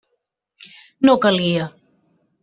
No 1.05 1.13
calia. 1.25 1.65